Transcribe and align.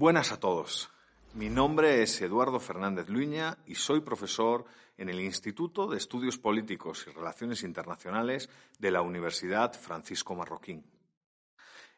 Buenas 0.00 0.32
a 0.32 0.40
todos. 0.40 0.88
Mi 1.34 1.50
nombre 1.50 2.02
es 2.02 2.22
Eduardo 2.22 2.58
Fernández 2.58 3.10
Luña 3.10 3.58
y 3.66 3.74
soy 3.74 4.00
profesor 4.00 4.64
en 4.96 5.10
el 5.10 5.20
Instituto 5.20 5.88
de 5.88 5.98
Estudios 5.98 6.38
Políticos 6.38 7.04
y 7.06 7.10
Relaciones 7.10 7.62
Internacionales 7.64 8.48
de 8.78 8.92
la 8.92 9.02
Universidad 9.02 9.78
Francisco 9.78 10.34
Marroquín. 10.34 10.90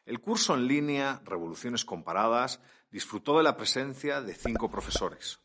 El 0.05 0.19
curso 0.19 0.53
en 0.53 0.67
línea 0.67 1.21
Revoluciones 1.23 1.85
Comparadas 1.85 2.59
disfrutó 2.91 3.37
de 3.37 3.43
la 3.43 3.55
presencia 3.55 4.19
de 4.21 4.35
cinco 4.35 4.69
profesores, 4.69 5.39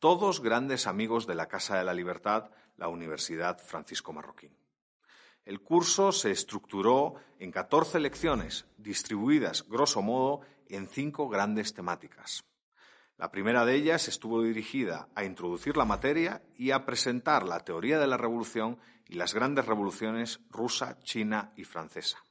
todos 0.00 0.42
grandes 0.42 0.88
amigos 0.88 1.28
de 1.28 1.36
la 1.36 1.46
Casa 1.46 1.78
de 1.78 1.84
la 1.84 1.94
Libertad, 1.94 2.50
la 2.78 2.88
Universidad 2.88 3.60
Francisco 3.64 4.12
Marroquín. 4.12 4.56
El 5.44 5.60
curso 5.60 6.10
se 6.10 6.32
estructuró 6.32 7.14
en 7.38 7.52
14 7.52 8.00
lecciones, 8.00 8.64
distribuidas, 8.76 9.68
grosso 9.68 10.02
modo, 10.02 10.40
en 10.76 10.88
cinco 10.88 11.28
grandes 11.28 11.74
temáticas. 11.74 12.44
La 13.18 13.30
primera 13.30 13.64
de 13.64 13.74
ellas 13.74 14.08
estuvo 14.08 14.42
dirigida 14.42 15.08
a 15.14 15.24
introducir 15.24 15.76
la 15.76 15.84
materia 15.84 16.42
y 16.56 16.70
a 16.70 16.84
presentar 16.84 17.44
la 17.44 17.60
teoría 17.60 17.98
de 17.98 18.06
la 18.06 18.16
revolución 18.16 18.78
y 19.06 19.14
las 19.14 19.34
grandes 19.34 19.66
revoluciones 19.66 20.40
rusa, 20.50 20.98
china 21.00 21.52
y 21.56 21.64
francesa. 21.64 22.24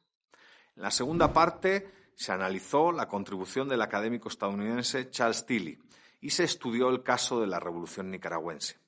En 0.76 0.84
la 0.84 0.92
segunda 0.92 1.32
parte 1.32 2.12
se 2.16 2.32
analizó 2.32 2.92
la 2.92 3.08
contribución 3.08 3.70
del 3.70 3.82
académico 3.82 4.28
estadounidense 4.28 5.10
Charles 5.12 5.46
Tilly 5.46 5.80
y 6.20 6.32
se 6.32 6.44
estudió 6.44 6.90
el 6.90 7.04
caso 7.04 7.40
de 7.40 7.48
la 7.48 7.60
revolución 7.60 8.10
nicaragüense. 8.10 8.80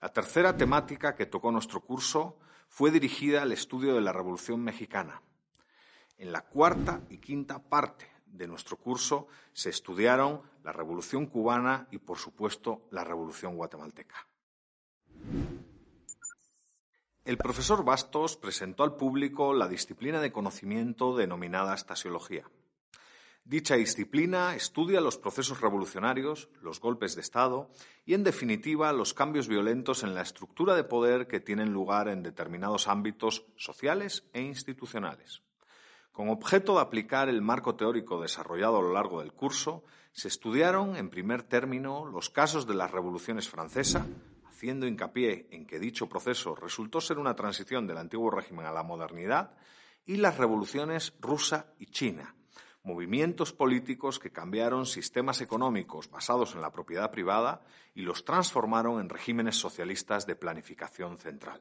La 0.00 0.12
tercera 0.12 0.56
temática 0.56 1.14
que 1.14 1.26
tocó 1.26 1.50
nuestro 1.50 1.80
curso 1.80 2.38
fue 2.68 2.90
dirigida 2.90 3.42
al 3.42 3.52
estudio 3.52 3.94
de 3.94 4.00
la 4.00 4.12
revolución 4.12 4.62
mexicana. 4.62 5.22
En 6.16 6.32
la 6.32 6.42
cuarta 6.42 7.00
y 7.10 7.18
quinta 7.18 7.58
parte 7.58 8.15
de 8.36 8.46
nuestro 8.46 8.76
curso 8.76 9.28
se 9.52 9.70
estudiaron 9.70 10.42
la 10.62 10.72
Revolución 10.72 11.26
cubana 11.26 11.88
y, 11.90 11.98
por 11.98 12.18
supuesto, 12.18 12.86
la 12.90 13.04
Revolución 13.04 13.56
guatemalteca. 13.56 14.26
El 17.24 17.38
profesor 17.38 17.84
Bastos 17.84 18.36
presentó 18.36 18.84
al 18.84 18.94
público 18.94 19.52
la 19.52 19.66
disciplina 19.66 20.20
de 20.20 20.30
conocimiento 20.30 21.16
denominada 21.16 21.74
estasiología. 21.74 22.48
Dicha 23.44 23.76
disciplina 23.76 24.56
estudia 24.56 25.00
los 25.00 25.18
procesos 25.18 25.60
revolucionarios, 25.60 26.48
los 26.62 26.80
golpes 26.80 27.14
de 27.14 27.20
Estado 27.20 27.70
y, 28.04 28.14
en 28.14 28.24
definitiva, 28.24 28.92
los 28.92 29.14
cambios 29.14 29.46
violentos 29.46 30.02
en 30.02 30.14
la 30.14 30.22
estructura 30.22 30.74
de 30.74 30.82
poder 30.82 31.28
que 31.28 31.38
tienen 31.38 31.72
lugar 31.72 32.08
en 32.08 32.24
determinados 32.24 32.88
ámbitos 32.88 33.46
sociales 33.56 34.24
e 34.32 34.42
institucionales. 34.42 35.42
Con 36.16 36.30
objeto 36.30 36.76
de 36.76 36.80
aplicar 36.80 37.28
el 37.28 37.42
marco 37.42 37.74
teórico 37.74 38.22
desarrollado 38.22 38.78
a 38.78 38.80
lo 38.80 38.94
largo 38.94 39.20
del 39.20 39.34
curso, 39.34 39.84
se 40.12 40.28
estudiaron, 40.28 40.96
en 40.96 41.10
primer 41.10 41.42
término, 41.42 42.06
los 42.06 42.30
casos 42.30 42.66
de 42.66 42.72
las 42.72 42.90
revoluciones 42.90 43.50
francesa, 43.50 44.06
haciendo 44.48 44.86
hincapié 44.86 45.46
en 45.50 45.66
que 45.66 45.78
dicho 45.78 46.08
proceso 46.08 46.54
resultó 46.54 47.02
ser 47.02 47.18
una 47.18 47.36
transición 47.36 47.86
del 47.86 47.98
antiguo 47.98 48.30
régimen 48.30 48.64
a 48.64 48.72
la 48.72 48.82
modernidad, 48.82 49.58
y 50.06 50.16
las 50.16 50.38
revoluciones 50.38 51.12
rusa 51.20 51.74
y 51.78 51.84
china, 51.84 52.34
movimientos 52.82 53.52
políticos 53.52 54.18
que 54.18 54.32
cambiaron 54.32 54.86
sistemas 54.86 55.42
económicos 55.42 56.08
basados 56.08 56.54
en 56.54 56.62
la 56.62 56.72
propiedad 56.72 57.10
privada 57.10 57.60
y 57.94 58.00
los 58.00 58.24
transformaron 58.24 59.02
en 59.02 59.10
regímenes 59.10 59.56
socialistas 59.56 60.26
de 60.26 60.34
planificación 60.34 61.18
central. 61.18 61.60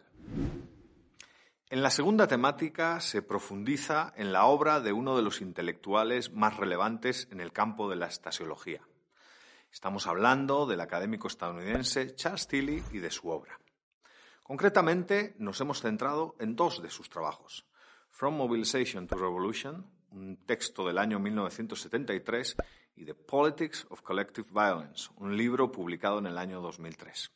En 1.67 1.81
la 1.81 1.89
segunda 1.89 2.27
temática 2.27 2.99
se 3.01 3.23
profundiza 3.23 4.13
en 4.17 4.31
la 4.31 4.45
obra 4.45 4.81
de 4.81 4.93
uno 4.93 5.17
de 5.17 5.23
los 5.23 5.41
intelectuales 5.41 6.31
más 6.31 6.57
relevantes 6.57 7.27
en 7.31 7.41
el 7.41 7.51
campo 7.51 7.89
de 7.89 7.95
la 7.95 8.05
estasiología. 8.05 8.81
Estamos 9.71 10.05
hablando 10.05 10.67
del 10.67 10.79
académico 10.79 11.27
estadounidense 11.27 12.13
Charles 12.13 12.47
Tilly 12.47 12.83
y 12.91 12.99
de 12.99 13.09
su 13.09 13.29
obra. 13.29 13.59
Concretamente, 14.43 15.33
nos 15.39 15.59
hemos 15.59 15.81
centrado 15.81 16.35
en 16.39 16.55
dos 16.55 16.83
de 16.83 16.91
sus 16.91 17.09
trabajos, 17.09 17.65
From 18.11 18.35
Mobilization 18.35 19.07
to 19.07 19.15
Revolution, 19.15 19.89
un 20.11 20.45
texto 20.45 20.85
del 20.85 20.99
año 20.99 21.17
1973, 21.17 22.55
y 22.95 23.05
The 23.05 23.15
Politics 23.15 23.87
of 23.89 24.03
Collective 24.03 24.47
Violence, 24.51 25.09
un 25.17 25.35
libro 25.35 25.71
publicado 25.71 26.19
en 26.19 26.27
el 26.27 26.37
año 26.37 26.61
2003 26.61 27.31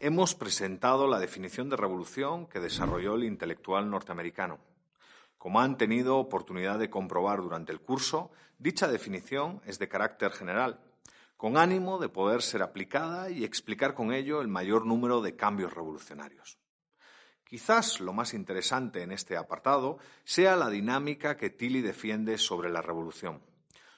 hemos 0.00 0.34
presentado 0.34 1.06
la 1.06 1.18
definición 1.18 1.68
de 1.68 1.76
revolución 1.76 2.46
que 2.46 2.60
desarrolló 2.60 3.14
el 3.14 3.24
intelectual 3.24 3.90
norteamericano. 3.90 4.58
Como 5.38 5.60
han 5.60 5.76
tenido 5.76 6.18
oportunidad 6.18 6.78
de 6.78 6.90
comprobar 6.90 7.40
durante 7.40 7.72
el 7.72 7.80
curso, 7.80 8.30
dicha 8.58 8.88
definición 8.88 9.60
es 9.64 9.78
de 9.78 9.88
carácter 9.88 10.32
general, 10.32 10.80
con 11.36 11.56
ánimo 11.56 11.98
de 11.98 12.08
poder 12.08 12.42
ser 12.42 12.62
aplicada 12.62 13.30
y 13.30 13.44
explicar 13.44 13.94
con 13.94 14.12
ello 14.12 14.40
el 14.40 14.48
mayor 14.48 14.86
número 14.86 15.20
de 15.20 15.36
cambios 15.36 15.72
revolucionarios. 15.74 16.58
Quizás 17.44 18.00
lo 18.00 18.12
más 18.12 18.34
interesante 18.34 19.02
en 19.02 19.12
este 19.12 19.36
apartado 19.36 19.98
sea 20.24 20.56
la 20.56 20.68
dinámica 20.68 21.36
que 21.36 21.50
Tilly 21.50 21.80
defiende 21.80 22.38
sobre 22.38 22.70
la 22.70 22.82
revolución. 22.82 23.40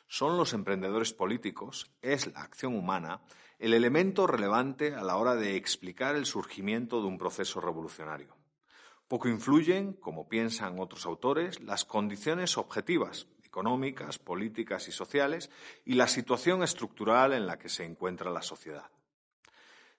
Son 0.09 0.39
los 0.39 0.55
emprendedores 0.55 1.13
políticos, 1.13 1.93
es 2.01 2.33
la 2.33 2.41
acción 2.41 2.75
humana, 2.75 3.21
el 3.59 3.75
elemento 3.75 4.27
relevante 4.27 4.95
a 4.95 5.03
la 5.03 5.19
hora 5.19 5.35
de 5.35 5.57
explicar 5.57 6.17
el 6.17 6.25
surgimiento 6.25 7.03
de 7.03 7.09
un 7.09 7.19
proceso 7.19 7.61
revolucionario. 7.61 8.35
Poco 9.07 9.29
influyen, 9.29 9.93
como 9.93 10.27
piensan 10.27 10.81
otros 10.81 11.05
autores, 11.05 11.61
las 11.61 11.85
condiciones 11.85 12.57
objetivas, 12.57 13.27
económicas, 13.45 14.19
políticas 14.19 14.89
y 14.89 14.93
sociales, 14.93 15.51
y 15.85 15.95
la 15.95 16.09
situación 16.09 16.63
estructural 16.63 17.35
en 17.35 17.47
la 17.47 17.59
que 17.59 17.69
se 17.69 17.85
encuentra 17.85 18.31
la 18.31 18.43
sociedad. 18.43 18.91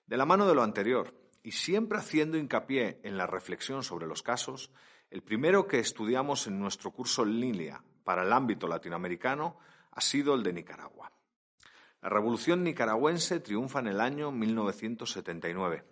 De 0.07 0.17
la 0.17 0.25
mano 0.25 0.47
de 0.47 0.55
lo 0.55 0.63
anterior, 0.63 1.13
y 1.43 1.51
siempre 1.51 1.99
haciendo 1.99 2.37
hincapié 2.37 2.99
en 3.03 3.15
la 3.15 3.27
reflexión 3.27 3.83
sobre 3.83 4.07
los 4.07 4.23
casos, 4.23 4.71
el 5.11 5.21
primero 5.21 5.67
que 5.67 5.79
estudiamos 5.79 6.47
en 6.47 6.59
nuestro 6.59 6.89
curso 6.91 7.23
en 7.23 7.39
línea 7.39 7.83
para 8.03 8.23
el 8.23 8.33
ámbito 8.33 8.67
latinoamericano 8.67 9.59
ha 9.91 10.01
sido 10.01 10.35
el 10.35 10.43
de 10.43 10.53
Nicaragua. 10.53 11.11
La 12.01 12.09
revolución 12.09 12.63
nicaragüense 12.63 13.39
triunfa 13.39 13.79
en 13.79 13.87
el 13.87 13.99
año 13.99 14.31
1979. 14.31 15.83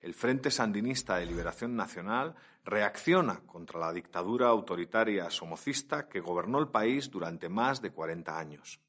El 0.00 0.14
Frente 0.14 0.50
Sandinista 0.50 1.16
de 1.16 1.26
Liberación 1.26 1.76
Nacional 1.76 2.34
reacciona 2.64 3.40
contra 3.46 3.78
la 3.78 3.92
dictadura 3.92 4.48
autoritaria 4.48 5.30
somocista 5.30 6.08
que 6.08 6.20
gobernó 6.20 6.58
el 6.58 6.68
país 6.68 7.10
durante 7.10 7.48
más 7.48 7.82
de 7.82 7.90
40 7.90 8.38
años. 8.38 8.80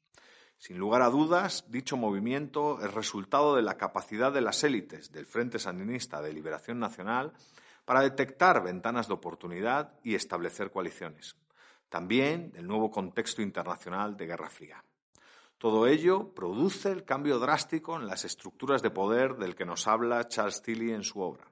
Sin 0.58 0.78
lugar 0.78 1.02
a 1.02 1.10
dudas, 1.10 1.64
dicho 1.68 1.98
movimiento 1.98 2.80
es 2.82 2.92
resultado 2.94 3.56
de 3.56 3.62
la 3.62 3.76
capacidad 3.76 4.32
de 4.32 4.40
las 4.40 4.64
élites 4.64 5.12
del 5.12 5.26
Frente 5.26 5.58
Sandinista 5.58 6.22
de 6.22 6.32
Liberación 6.32 6.78
Nacional 6.78 7.34
para 7.84 8.00
detectar 8.00 8.62
ventanas 8.62 9.08
de 9.08 9.14
oportunidad 9.14 9.92
y 10.02 10.14
establecer 10.14 10.70
coaliciones. 10.70 11.36
También 11.88 12.52
del 12.52 12.66
nuevo 12.66 12.90
contexto 12.90 13.42
internacional 13.42 14.16
de 14.16 14.26
Guerra 14.26 14.50
Fría. 14.50 14.82
Todo 15.58 15.86
ello 15.86 16.34
produce 16.34 16.90
el 16.92 17.04
cambio 17.04 17.38
drástico 17.38 17.96
en 17.96 18.06
las 18.06 18.24
estructuras 18.24 18.82
de 18.82 18.90
poder 18.90 19.36
del 19.36 19.54
que 19.54 19.64
nos 19.64 19.86
habla 19.86 20.28
Charles 20.28 20.62
Tilly 20.62 20.92
en 20.92 21.02
su 21.02 21.20
obra. 21.20 21.46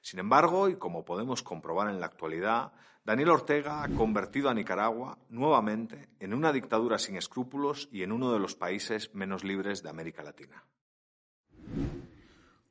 Sin 0.00 0.18
embargo, 0.18 0.68
y 0.68 0.76
como 0.76 1.04
podemos 1.04 1.42
comprobar 1.42 1.88
en 1.88 2.00
la 2.00 2.06
actualidad, 2.06 2.72
Daniel 3.04 3.30
Ortega 3.30 3.82
ha 3.82 3.88
convertido 3.88 4.50
a 4.50 4.54
Nicaragua 4.54 5.18
nuevamente 5.28 6.08
en 6.18 6.34
una 6.34 6.52
dictadura 6.52 6.98
sin 6.98 7.16
escrúpulos 7.16 7.88
y 7.92 8.02
en 8.02 8.12
uno 8.12 8.32
de 8.32 8.38
los 8.38 8.54
países 8.54 9.14
menos 9.14 9.44
libres 9.44 9.82
de 9.82 9.88
América 9.88 10.22
Latina. 10.22 10.64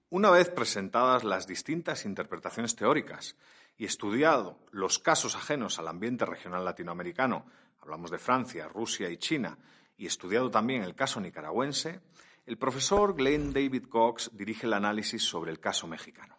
Una 0.10 0.30
vez 0.32 0.50
presentadas 0.50 1.26
las 1.26 1.48
distintas 1.48 2.06
interpretaciones 2.06 2.78
teóricas 2.78 3.36
y 3.78 3.84
estudiado 3.84 4.58
los 4.72 5.00
casos 5.00 5.36
ajenos 5.36 5.80
al 5.80 5.90
ambiente 5.90 6.26
regional 6.26 6.64
latinoamericano, 6.64 7.46
hablamos 7.82 8.10
de 8.10 8.18
Francia, 8.18 8.70
Rusia 8.70 9.10
y 9.10 9.18
China, 9.18 9.58
y 9.98 10.06
estudiado 10.06 10.50
también 10.50 10.82
el 10.82 10.96
caso 10.96 11.20
nicaragüense, 11.20 12.00
el 12.46 12.58
profesor 12.58 13.16
Glenn 13.16 13.52
David 13.52 13.88
Cox 13.90 14.32
dirige 14.34 14.66
el 14.66 14.74
análisis 14.74 15.24
sobre 15.24 15.52
el 15.52 15.60
caso 15.60 15.88
mexicano. 15.88 16.38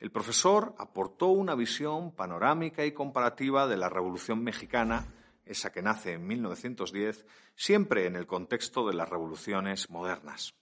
El 0.00 0.10
profesor 0.10 0.74
aportó 0.76 1.28
una 1.28 1.54
visión 1.54 2.10
panorámica 2.10 2.84
y 2.84 2.90
comparativa 2.90 3.68
de 3.68 3.76
la 3.76 3.90
Revolución 3.90 4.42
mexicana, 4.42 5.06
esa 5.44 5.70
que 5.70 5.82
nace 5.82 6.14
en 6.14 6.26
1910, 6.26 7.26
siempre 7.54 8.06
en 8.06 8.16
el 8.16 8.26
contexto 8.26 8.84
de 8.88 8.94
las 8.94 9.08
revoluciones 9.08 9.88
modernas. 9.88 10.56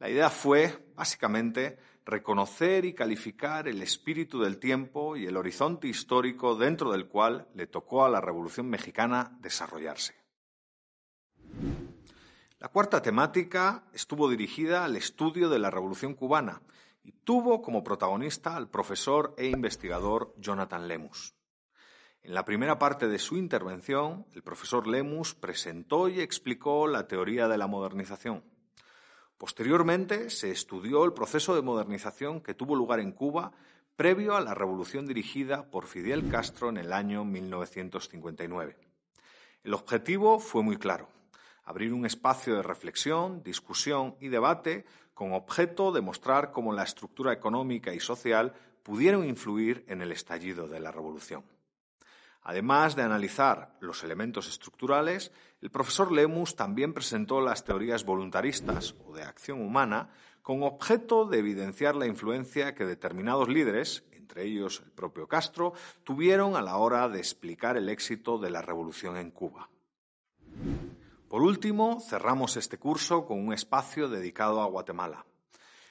La 0.00 0.08
idea 0.08 0.30
fue, 0.30 0.92
básicamente, 0.96 1.78
reconocer 2.06 2.86
y 2.86 2.94
calificar 2.94 3.68
el 3.68 3.82
espíritu 3.82 4.40
del 4.40 4.58
tiempo 4.58 5.14
y 5.14 5.26
el 5.26 5.36
horizonte 5.36 5.88
histórico 5.88 6.56
dentro 6.56 6.90
del 6.90 7.06
cual 7.06 7.46
le 7.54 7.66
tocó 7.66 8.04
a 8.04 8.08
la 8.08 8.22
Revolución 8.22 8.66
mexicana 8.66 9.36
desarrollarse. 9.40 10.14
La 12.58 12.68
cuarta 12.68 13.02
temática 13.02 13.84
estuvo 13.92 14.30
dirigida 14.30 14.86
al 14.86 14.96
estudio 14.96 15.50
de 15.50 15.58
la 15.58 15.70
Revolución 15.70 16.14
cubana 16.14 16.62
y 17.02 17.12
tuvo 17.12 17.60
como 17.60 17.84
protagonista 17.84 18.56
al 18.56 18.70
profesor 18.70 19.34
e 19.36 19.48
investigador 19.48 20.34
Jonathan 20.38 20.88
Lemus. 20.88 21.34
En 22.22 22.32
la 22.32 22.46
primera 22.46 22.78
parte 22.78 23.06
de 23.06 23.18
su 23.18 23.36
intervención, 23.36 24.26
el 24.32 24.42
profesor 24.42 24.86
Lemus 24.86 25.34
presentó 25.34 26.08
y 26.08 26.20
explicó 26.20 26.86
la 26.86 27.06
teoría 27.06 27.48
de 27.48 27.58
la 27.58 27.66
modernización. 27.66 28.44
Posteriormente, 29.40 30.28
se 30.28 30.50
estudió 30.50 31.02
el 31.02 31.14
proceso 31.14 31.54
de 31.54 31.62
modernización 31.62 32.42
que 32.42 32.52
tuvo 32.52 32.76
lugar 32.76 33.00
en 33.00 33.10
Cuba 33.10 33.52
previo 33.96 34.36
a 34.36 34.42
la 34.42 34.52
revolución 34.52 35.06
dirigida 35.06 35.64
por 35.70 35.86
Fidel 35.86 36.28
Castro 36.28 36.68
en 36.68 36.76
el 36.76 36.92
año 36.92 37.24
1959. 37.24 38.76
El 39.64 39.72
objetivo 39.72 40.40
fue 40.40 40.62
muy 40.62 40.76
claro, 40.76 41.08
abrir 41.64 41.94
un 41.94 42.04
espacio 42.04 42.54
de 42.54 42.62
reflexión, 42.62 43.42
discusión 43.42 44.14
y 44.20 44.28
debate 44.28 44.84
con 45.14 45.32
objeto 45.32 45.90
de 45.90 46.02
mostrar 46.02 46.52
cómo 46.52 46.74
la 46.74 46.82
estructura 46.82 47.32
económica 47.32 47.94
y 47.94 48.00
social 48.00 48.52
pudieron 48.82 49.26
influir 49.26 49.86
en 49.88 50.02
el 50.02 50.12
estallido 50.12 50.68
de 50.68 50.80
la 50.80 50.92
revolución. 50.92 51.44
Además 52.42 52.96
de 52.96 53.02
analizar 53.02 53.76
los 53.80 54.02
elementos 54.02 54.48
estructurales, 54.48 55.30
el 55.60 55.70
profesor 55.70 56.10
Lemus 56.10 56.56
también 56.56 56.94
presentó 56.94 57.40
las 57.40 57.64
teorías 57.64 58.04
voluntaristas 58.04 58.94
o 59.06 59.14
de 59.14 59.22
acción 59.22 59.60
humana 59.60 60.10
con 60.42 60.62
objeto 60.62 61.26
de 61.26 61.38
evidenciar 61.38 61.94
la 61.96 62.06
influencia 62.06 62.74
que 62.74 62.86
determinados 62.86 63.48
líderes, 63.48 64.04
entre 64.12 64.44
ellos 64.44 64.82
el 64.84 64.90
propio 64.90 65.28
Castro, 65.28 65.74
tuvieron 66.02 66.56
a 66.56 66.62
la 66.62 66.78
hora 66.78 67.08
de 67.08 67.18
explicar 67.18 67.76
el 67.76 67.88
éxito 67.88 68.38
de 68.38 68.50
la 68.50 68.62
revolución 68.62 69.16
en 69.18 69.30
Cuba. 69.30 69.68
Por 71.28 71.42
último, 71.42 72.00
cerramos 72.00 72.56
este 72.56 72.78
curso 72.78 73.26
con 73.26 73.38
un 73.38 73.52
espacio 73.52 74.08
dedicado 74.08 74.62
a 74.62 74.66
Guatemala. 74.66 75.26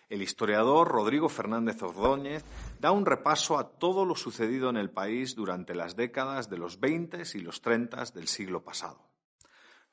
El 0.10 0.24
historiador 0.24 0.88
Rodrigo 0.88 1.30
Fernández 1.30 1.84
Ordóñez 1.84 2.44
da 2.80 2.92
un 2.92 3.06
repaso 3.06 3.60
a 3.60 3.70
todo 3.78 4.06
lo 4.06 4.16
sucedido 4.16 4.72
en 4.72 4.78
el 4.78 4.90
país 4.90 5.36
durante 5.36 5.76
las 5.76 5.96
décadas 5.96 6.50
de 6.50 6.58
los 6.58 6.80
20 6.80 7.22
y 7.36 7.40
los 7.42 7.62
30 7.62 8.06
del 8.16 8.28
siglo 8.28 8.64
pasado. 8.64 9.08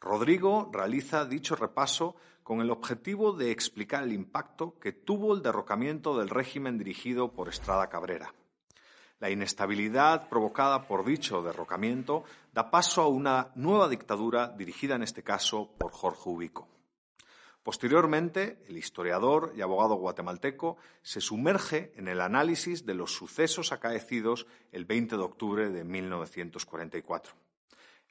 Rodrigo 0.01 0.71
realiza 0.73 1.27
dicho 1.27 1.55
repaso 1.55 2.17
con 2.43 2.63
el 2.63 2.71
objetivo 2.71 3.35
de 3.35 3.51
explicar 3.51 4.05
el 4.05 4.13
impacto 4.15 4.79
que 4.79 4.93
tuvo 4.93 5.35
el 5.35 5.43
derrocamiento 5.43 6.19
del 6.19 6.31
régimen 6.31 6.79
dirigido 6.79 7.33
por 7.33 7.51
Estrada 7.51 7.91
Cabrera. 7.91 8.33
La 9.19 9.29
inestabilidad 9.29 10.31
provocada 10.31 10.87
por 10.87 11.05
dicho 11.05 11.43
derrocamiento 11.43 12.25
da 12.55 12.71
paso 12.71 13.03
a 13.03 13.09
una 13.09 13.51
nueva 13.55 13.87
dictadura 13.87 14.49
dirigida 14.49 14.95
en 14.95 15.03
este 15.03 15.23
caso 15.23 15.71
por 15.77 15.93
Jorge 15.93 16.31
Ubico. 16.31 16.76
Posteriormente, 17.67 18.63
el 18.69 18.79
historiador 18.79 19.53
y 19.57 19.61
abogado 19.61 19.97
guatemalteco 19.97 20.77
se 21.03 21.21
sumerge 21.21 21.93
en 21.97 22.07
el 22.07 22.21
análisis 22.21 22.87
de 22.87 22.95
los 22.95 23.11
sucesos 23.11 23.73
acaecidos 23.73 24.47
el 24.71 24.85
20 24.85 25.17
de 25.17 25.23
octubre 25.25 25.69
de 25.69 25.83
1944. 25.83 27.35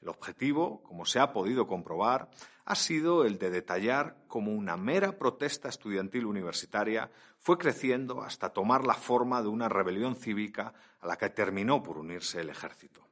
El 0.01 0.09
objetivo, 0.09 0.83
como 0.83 1.05
se 1.05 1.19
ha 1.19 1.31
podido 1.31 1.67
comprobar, 1.67 2.29
ha 2.65 2.75
sido 2.75 3.23
el 3.23 3.37
de 3.37 3.49
detallar 3.49 4.17
cómo 4.27 4.51
una 4.51 4.75
mera 4.75 5.17
protesta 5.17 5.69
estudiantil 5.69 6.25
universitaria 6.25 7.09
fue 7.37 7.57
creciendo 7.57 8.23
hasta 8.23 8.49
tomar 8.49 8.85
la 8.85 8.95
forma 8.95 9.41
de 9.41 9.47
una 9.47 9.69
rebelión 9.69 10.17
cívica 10.17 10.73
a 10.99 11.07
la 11.07 11.15
que 11.15 11.29
terminó 11.29 11.81
por 11.81 11.97
unirse 11.97 12.41
el 12.41 12.49
ejército. 12.49 13.07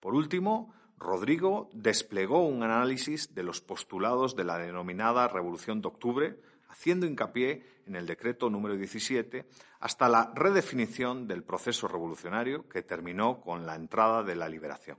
Por 0.00 0.14
último, 0.14 0.74
Rodrigo 0.98 1.68
desplegó 1.72 2.46
un 2.46 2.62
análisis 2.62 3.34
de 3.34 3.42
los 3.42 3.60
postulados 3.60 4.36
de 4.36 4.44
la 4.44 4.58
denominada 4.58 5.26
Revolución 5.28 5.82
de 5.82 5.88
Octubre, 5.88 6.36
haciendo 6.68 7.06
hincapié 7.06 7.64
en 7.86 7.96
el 7.96 8.06
decreto 8.06 8.48
número 8.50 8.76
17 8.76 9.46
hasta 9.80 10.08
la 10.08 10.32
redefinición 10.34 11.28
del 11.28 11.42
proceso 11.42 11.88
revolucionario 11.88 12.68
que 12.68 12.82
terminó 12.82 13.40
con 13.40 13.66
la 13.66 13.74
entrada 13.74 14.22
de 14.22 14.36
la 14.36 14.48
liberación. 14.48 14.96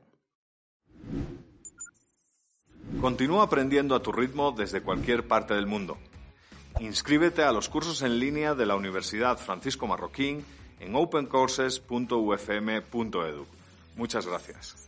Continúa 3.01 3.43
aprendiendo 3.43 3.95
a 3.95 4.01
tu 4.01 4.11
ritmo 4.11 4.51
desde 4.51 4.81
cualquier 4.81 5.27
parte 5.27 5.53
del 5.53 5.67
mundo. 5.67 5.99
Inscríbete 6.79 7.43
a 7.43 7.51
los 7.51 7.69
cursos 7.69 8.01
en 8.01 8.17
línea 8.19 8.55
de 8.55 8.65
la 8.65 8.75
Universidad 8.75 9.37
Francisco 9.37 9.85
Marroquín 9.87 10.43
en 10.79 10.95
opencourses.ufm.edu. 10.95 13.45
Muchas 13.95 14.27
gracias. 14.27 14.87